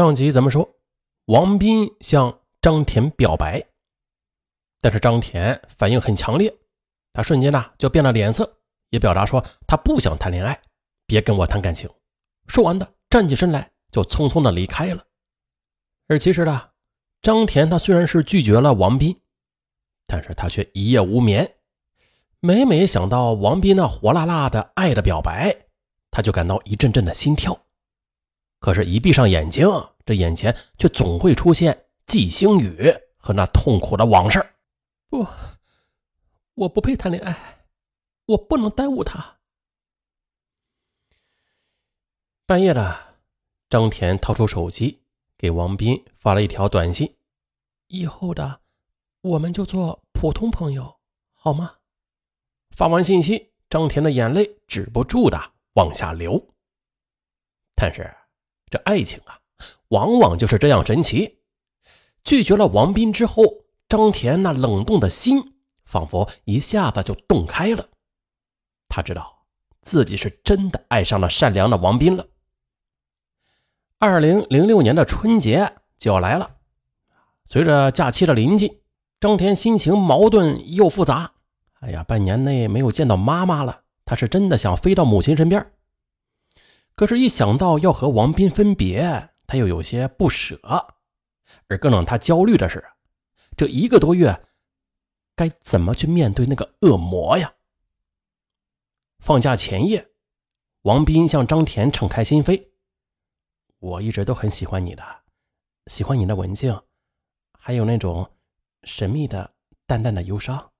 [0.00, 0.76] 上集咱们说，
[1.26, 3.62] 王斌向张田表白，
[4.80, 6.50] 但是张田反应很强烈，
[7.12, 8.50] 他瞬间呢就变了脸色，
[8.88, 10.58] 也表达说他不想谈恋爱，
[11.06, 11.86] 别跟我谈感情。
[12.46, 15.04] 说完的，站起身来就匆匆的离开了。
[16.08, 16.70] 而其实呢，
[17.20, 19.20] 张田他虽然是拒绝了王斌，
[20.06, 21.56] 但是他却一夜无眠，
[22.40, 25.54] 每每想到王斌那火辣辣的爱的表白，
[26.10, 27.66] 他就感到一阵阵的心跳。
[28.60, 29.66] 可是，一闭上眼睛，
[30.04, 34.38] 这眼前却总会出现季星宇和那痛苦的往事。
[35.08, 35.26] 不，
[36.52, 37.64] 我不配谈恋爱，
[38.26, 39.38] 我不能耽误他。
[42.44, 43.16] 半夜了，
[43.70, 45.00] 张田掏出手机，
[45.38, 47.16] 给王斌发了一条短信
[47.88, 48.60] ：“以后的，
[49.22, 51.00] 我们就做普通朋友，
[51.32, 51.76] 好吗？”
[52.76, 56.54] 发完信息，张田的眼泪止不住的往下流，
[57.74, 58.14] 但是。
[58.70, 59.40] 这爱情啊，
[59.88, 61.38] 往往就是这样神奇。
[62.22, 63.42] 拒绝了王斌之后，
[63.88, 67.88] 张田那冷冻的心仿佛一下子就冻开了。
[68.88, 69.44] 他知道
[69.82, 72.26] 自己是真的爱上了善良的王斌了。
[73.98, 76.56] 二零零六年的春节就要来了，
[77.44, 78.80] 随着假期的临近，
[79.18, 81.32] 张田心情矛盾又复杂。
[81.80, 85.72] 哎呀，半年内没有见到妈妈了，他是真的想飞到母亲身边。
[87.00, 90.60] 可是，一想到要和王斌分别，他又有些不舍。
[91.66, 92.84] 而更让他焦虑的是，
[93.56, 94.44] 这一个多月
[95.34, 97.54] 该怎么去面对那个恶魔呀？
[99.18, 100.10] 放假前夜，
[100.82, 102.66] 王斌向张田敞开心扉
[103.80, 105.02] ：“我一直都很喜欢你的，
[105.86, 106.78] 喜欢你的文静，
[107.58, 108.30] 还有那种
[108.82, 109.50] 神秘的、
[109.86, 110.70] 淡淡的忧伤。”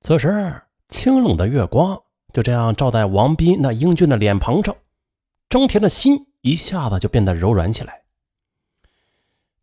[0.00, 2.02] 此时，清冷的月光
[2.32, 4.74] 就这样照在王斌那英俊的脸庞上。
[5.50, 8.04] 张田的心一下子就变得柔软起来，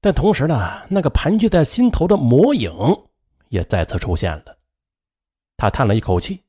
[0.02, 2.72] 但同时呢，那个盘踞在心头的魔影
[3.48, 4.58] 也再次出现了。
[5.56, 6.44] 他叹了一口气，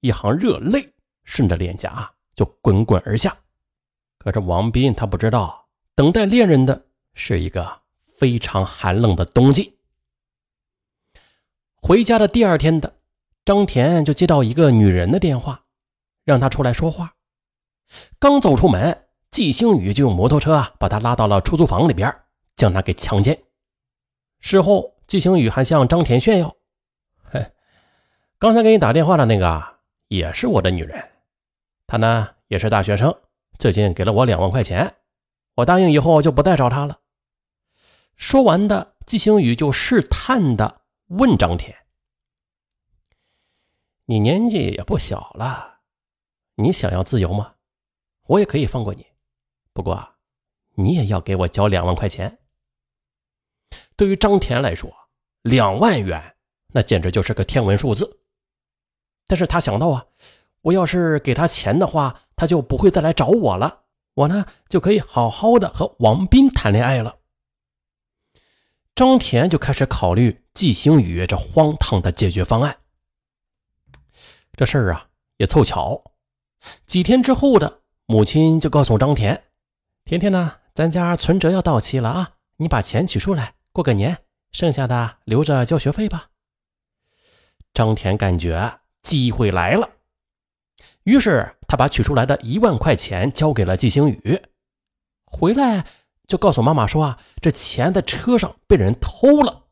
[0.00, 0.94] 一行热泪
[1.24, 3.36] 顺着脸颊就滚滚而下。
[4.18, 5.66] 可是王斌他不知道，
[5.96, 7.82] 等待恋人的是一个
[8.14, 9.78] 非常寒冷的冬季。
[11.82, 13.00] 回家的第二天的
[13.44, 15.64] 张田就接到一个女人的电话，
[16.24, 17.16] 让他出来说话。
[18.18, 22.14] 刚走出门，季星宇就用摩托车啊把他拉到了出租房里边，
[22.56, 23.42] 将他给强奸。
[24.40, 26.56] 事后，季星宇还向张田炫耀
[27.22, 27.52] ：“嘿，
[28.38, 29.78] 刚才给你打电话的那个
[30.08, 31.10] 也是我的女人，
[31.86, 33.14] 她呢也是大学生，
[33.58, 34.96] 最近给了我两万块钱，
[35.56, 37.00] 我答应以后就不再找她了。”
[38.16, 41.76] 说完的，季星宇就试探的问张田
[44.06, 45.80] ：“你年纪也不小了，
[46.56, 47.54] 你想要自由吗？”
[48.30, 49.04] 我也可以放过你，
[49.72, 50.14] 不过
[50.76, 52.38] 你也要给我交两万块钱。
[53.96, 54.88] 对于张田来说，
[55.42, 56.36] 两万元
[56.68, 58.20] 那简直就是个天文数字。
[59.26, 60.06] 但是他想到啊，
[60.60, 63.82] 我要是给他钱的话，他就不会再来找我了，
[64.14, 67.18] 我呢就可以好好的和王斌谈恋爱了。
[68.94, 72.78] 张田就开始考虑季星宇这荒唐的解决方案。
[74.52, 75.08] 这事儿啊
[75.38, 76.12] 也凑巧，
[76.86, 77.79] 几天之后的。
[78.10, 79.44] 母亲就告诉张田
[80.04, 84.18] ：“甜甜呢，咱家存折要到期了啊，你把钱取出来过个年，
[84.50, 86.30] 剩下的留着交学费吧。”
[87.72, 89.88] 张田感觉机会来了，
[91.04, 94.42] 于是他把取出来的一万块钱交给了季星宇，
[95.24, 95.86] 回来
[96.26, 99.66] 就告诉妈妈说：“啊，这钱在车上被人偷了。”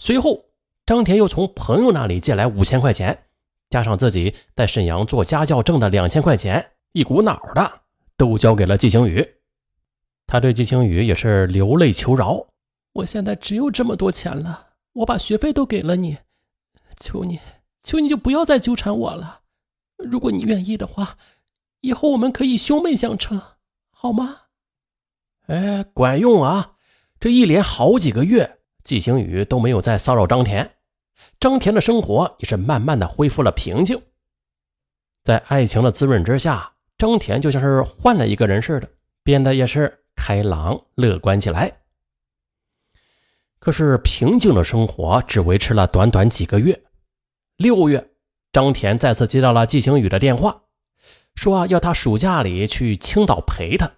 [0.00, 0.46] 随后，
[0.86, 3.26] 张田又从朋友那里借来五千块钱，
[3.68, 6.70] 加上自己在沈阳做家教挣的两千块钱。
[6.96, 7.82] 一股脑的
[8.16, 9.22] 都交给了季星宇，
[10.26, 12.46] 他对季星宇也是流泪求饶
[12.94, 16.16] ：“我现在只有这么多钱了，我把学费都给了你，
[16.98, 17.38] 求你，
[17.82, 19.42] 求你就不要再纠缠我了。
[19.98, 21.18] 如果你愿意的话，
[21.82, 23.42] 以后我们可以兄妹相称，
[23.90, 24.44] 好吗？”
[25.48, 26.76] 哎，管用啊！
[27.20, 30.70] 这一连好几个月，季星宇都没有再骚扰张田，
[31.38, 34.00] 张田的生活也是慢慢的恢复了平静，
[35.22, 36.72] 在爱情的滋润之下。
[36.98, 38.88] 张田就像是换了一个人似的，
[39.22, 41.82] 变得也是开朗乐观起来。
[43.58, 46.84] 可是平静的生活只维持了短短几个月。
[47.56, 48.12] 六月，
[48.52, 50.62] 张田再次接到了季星宇的电话，
[51.34, 53.92] 说要他暑假里去青岛陪他，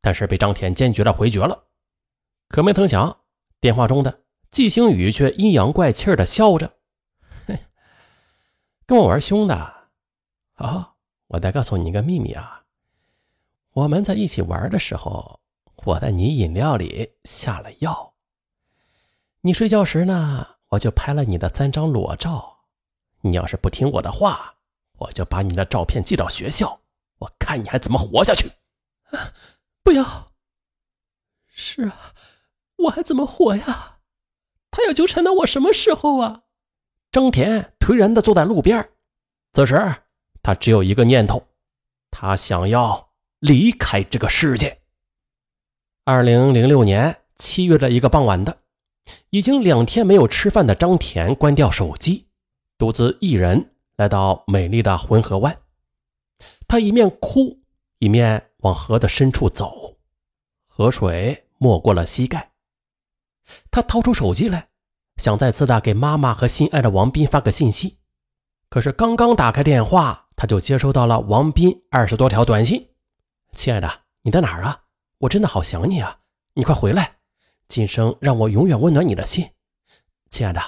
[0.00, 1.64] 但是被张田坚决的回绝了。
[2.48, 3.20] 可没曾想，
[3.60, 6.74] 电话中的季星宇却阴阳怪气的笑着
[7.46, 7.58] ：“嘿，
[8.84, 9.54] 跟我玩凶的
[10.54, 10.90] 啊！”
[11.32, 12.64] 我再告诉你一个秘密啊！
[13.72, 15.40] 我们在一起玩的时候，
[15.76, 18.12] 我在你饮料里下了药。
[19.40, 22.58] 你睡觉时呢，我就拍了你的三张裸照。
[23.22, 24.56] 你要是不听我的话，
[24.98, 26.82] 我就把你的照片寄到学校，
[27.18, 28.50] 我看你还怎么活下去。
[29.82, 30.32] 不要。
[31.46, 32.12] 是啊，
[32.76, 34.00] 我还怎么活呀？
[34.70, 36.42] 他要纠缠到我什么时候啊？
[37.10, 38.90] 张田颓然的坐在路边，
[39.54, 39.94] 此时
[40.42, 41.46] 他只有一个念头，
[42.10, 44.80] 他想要离开这个世界。
[46.04, 48.58] 二零零六年七月的一个傍晚的，
[49.30, 52.26] 已经两天没有吃饭的张田关掉手机，
[52.76, 55.56] 独自一人来到美丽的浑河湾。
[56.66, 57.60] 他一面哭，
[57.98, 59.96] 一面往河的深处走，
[60.66, 62.50] 河水没过了膝盖。
[63.70, 64.68] 他掏出手机来。
[65.18, 67.98] 想再次的给妈妈和心爱的王斌发个信息，
[68.70, 72.88] 可是刚刚打开电话，他就接收到了王斌二十多条短信
[73.54, 73.88] ：“亲爱的，
[74.22, 74.82] 你在哪儿啊？
[75.18, 76.18] 我真的好想你啊！
[76.54, 77.18] 你快回来，
[77.68, 79.48] 今生让我永远温暖你的心。
[80.30, 80.60] 亲爱的，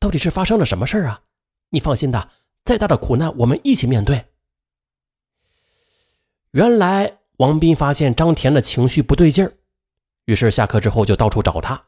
[0.00, 1.22] 到底是发生了什么事啊？
[1.68, 2.28] 你放心的，
[2.64, 4.26] 再大的苦难我们一起面对。”
[6.50, 9.52] 原来王斌发现张田的情绪不对劲儿，
[10.24, 11.80] 于是下课之后就到处找他，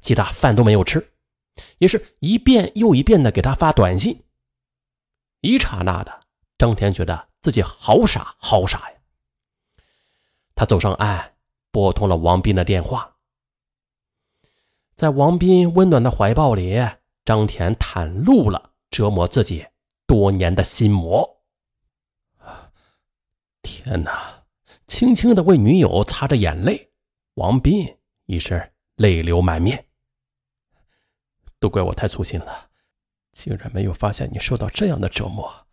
[0.00, 1.04] 气得饭都没有吃。
[1.78, 4.22] 也是一遍又一遍的给他发短信。
[5.40, 6.20] 一刹那的，
[6.64, 8.96] 张田觉得自己好傻，好傻呀。
[10.54, 11.34] 他走上岸，
[11.70, 13.16] 拨通了王斌的电话。
[14.96, 16.80] 在王斌温暖的怀抱里，
[17.22, 19.66] 张田袒露了折磨自己
[20.06, 21.42] 多年的心魔。
[23.60, 24.46] 天哪！
[24.86, 26.88] 轻轻的为女友擦着眼泪，
[27.34, 29.86] 王斌已是泪流满面。
[31.60, 32.70] 都怪我太粗心了，
[33.32, 35.63] 竟然没有发现你受到这样的折磨。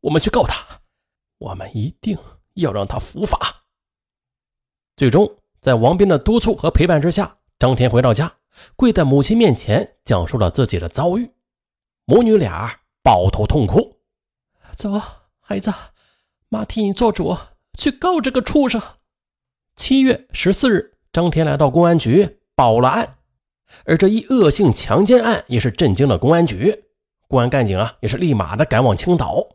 [0.00, 0.64] 我们去告他，
[1.38, 2.16] 我们一定
[2.54, 3.64] 要让他伏法。
[4.96, 8.32] 最终，在王斌的督促和陪伴之下，张天回到家，
[8.76, 11.32] 跪在母亲面前，讲述了自己的遭遇。
[12.04, 13.98] 母女俩抱头痛哭
[14.76, 15.00] ：“走，
[15.40, 15.72] 孩子，
[16.48, 17.36] 妈替你做主，
[17.76, 18.80] 去告这个畜生。”
[19.76, 23.16] 七月十四日，张天来到公安局报了案。
[23.84, 26.84] 而这一恶性强奸案也是震惊了公安局，
[27.26, 29.46] 公安干警啊也是立马的赶往青岛。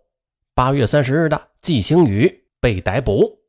[0.56, 3.40] 八月三十日的季星宇被逮捕。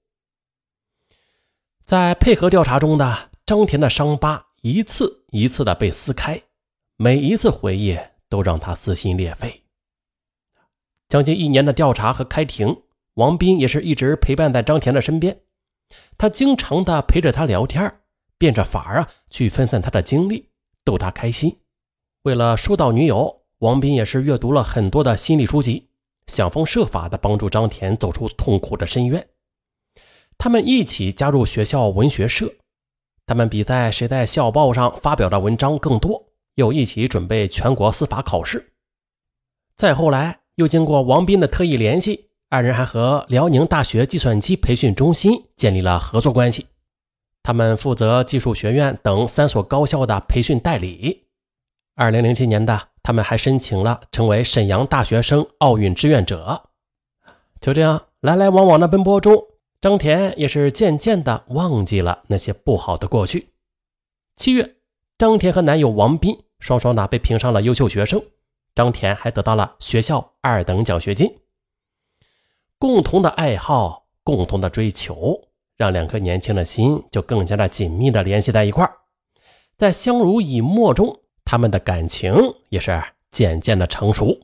[1.85, 6.41] 在配合调查中的张田的伤疤一次一次的被撕开，
[6.97, 7.99] 每一次回忆
[8.31, 9.65] 都让他撕心裂肺。
[11.07, 12.83] 将近一年的调查和开庭，
[13.15, 15.43] 王斌也是一直陪伴在张田的身边，
[16.17, 18.01] 他经常的陪着他聊天，
[18.39, 20.51] 变着法啊去分散他的精力。
[20.83, 21.61] 逗他开心。
[22.23, 25.89] 为了疏导女友，王斌也是阅读了很多的心理书籍，
[26.27, 29.27] 想方设法的帮助张田走出痛苦的深渊。
[30.37, 32.53] 他们一起加入学校文学社，
[33.27, 36.27] 他们比赛谁在校报上发表的文章更多，
[36.57, 38.73] 又一起准备全国司法考试。
[39.77, 46.67] 再后来，又经过王斌的特意联系，二人还和辽宁大学计算机培训中心建立了合作关系。
[47.43, 51.24] 他们负责技术学院等三所高校的培训代理。
[51.97, 56.63] 二零零七年的，他们还申请了成为沈阳大学生奥运志愿者。
[57.61, 59.41] 就这样来来往往的奔波中，
[59.81, 63.51] 张田也是渐渐的忘记了那些不好的过去。
[64.37, 64.75] 七月，
[65.17, 68.21] 张田和男友王斌双双的被评上了优秀学生，
[68.75, 71.33] 张田还得到了学校二等奖学金。
[72.77, 75.49] 共同的爱好，共同的追求。
[75.77, 78.97] 让两颗年轻的心就更加的紧密的联系在一块儿，
[79.77, 81.19] 在相濡以沫中，
[81.55, 82.35] 他们的感情
[82.69, 84.41] 也是渐渐的成熟。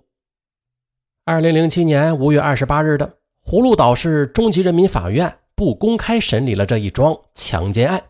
[1.25, 8.01] 二零零七年五月二十八日的葫芦岛市中级人民法院不公开审理了这一桩强奸案。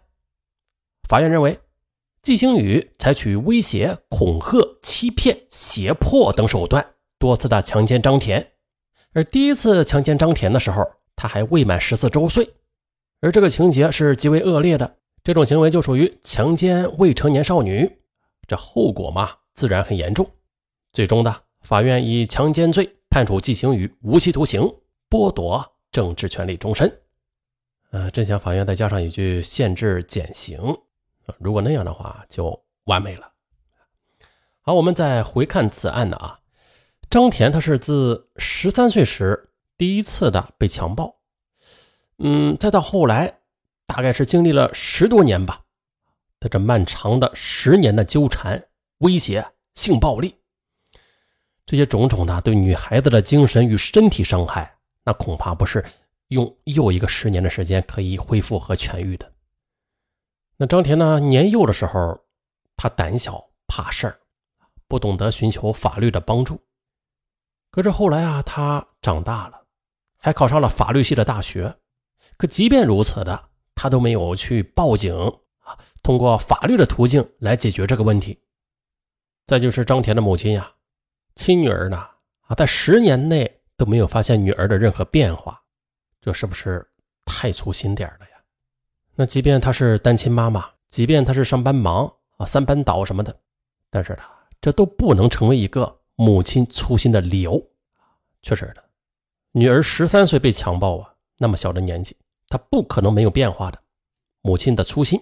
[1.09, 1.59] 法院认为，
[2.21, 6.85] 季星宇采取威胁、恐吓、欺骗、胁迫等手段，
[7.19, 8.49] 多次的强奸张田，
[9.15, 12.47] 而第一次强奸张田的时候，他还未满十四周岁。
[13.23, 18.00] 而这个情节是极为恶劣的，这种行为就属于强奸未成年少女，
[18.51, 20.29] 这后果嘛，自然很严重。
[20.93, 24.63] 最终的，法院以强奸罪判处季星宇无期徒刑，
[25.09, 26.93] 剥夺政治权利终身。
[27.93, 30.59] 呃，真想法院再加上一句限制减刑，
[31.39, 33.31] 如果那样的话就完美了。
[34.63, 36.41] 好，我们再回看此案的啊，
[37.09, 41.21] 张田他是自十三岁时第一次的被强暴。
[42.19, 43.43] 嗯，再到后来，
[43.87, 45.63] 大概是经历了十多年吧。
[46.41, 48.61] 在这漫长的十年的纠缠、
[48.99, 50.35] 威胁、性暴力，
[51.67, 55.85] 这些种种的对女孩子的精神与身体伤害，那恐怕不是
[56.29, 59.31] 用又一个十年的时间可以恢复和痊愈的。
[60.57, 61.21] 那张田呢？
[61.21, 62.19] 年幼的时候，
[62.77, 64.21] 他胆小怕事儿，
[64.89, 66.61] 不懂得寻求法律的帮助。
[67.71, 69.67] 可是后来啊，他长大了，
[70.19, 71.77] 还考上了法律系的大学。
[72.37, 75.15] 可即便如此的，他都没有去报警
[75.71, 78.39] 啊，通过法律的途径来解决这个问题。
[79.47, 80.73] 再就是张田的母亲呀，
[81.37, 81.97] 亲女儿呢
[82.43, 85.61] 啊，在十年内都没有发现女儿的任何变化，
[86.21, 86.87] 这是不是
[87.25, 88.43] 太粗心点了呀？
[89.15, 93.37] 那即便她是单亲妈妈，即便她是上班忙啊、三班倒什么的，
[93.91, 94.23] 但是呢，
[94.61, 97.63] 这都不能成为一个母亲粗心的理由。
[98.43, 98.83] 确实的，
[99.53, 102.17] 女儿十三岁被强暴啊，那么小的年纪，
[102.49, 103.79] 她不可能没有变化的。
[104.43, 105.21] 母亲的粗心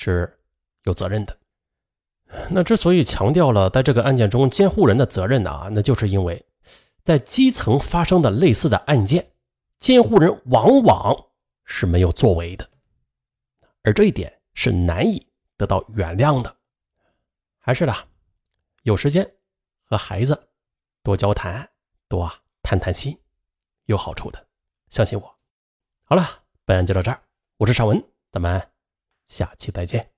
[0.00, 0.38] 是
[0.84, 1.36] 有责任的。
[2.48, 6.46] 那之所以强调了在这个案件中监护人的责任啊，那就是因为，
[7.02, 9.32] 在基层发生的类似的案件，
[9.78, 11.16] 监护人往往
[11.64, 12.70] 是没有作为的，
[13.82, 15.26] 而这一点是难以
[15.56, 16.56] 得到原谅的。
[17.58, 17.92] 还是的，
[18.84, 19.28] 有时间
[19.82, 20.48] 和孩子
[21.02, 21.68] 多交谈，
[22.06, 22.30] 多
[22.62, 23.18] 谈谈心，
[23.86, 24.46] 有好处的，
[24.90, 25.38] 相信我。
[26.04, 27.20] 好了，本案就到这儿，
[27.56, 28.00] 我是尚文，
[28.30, 28.62] 咱们
[29.28, 30.17] 下期再见。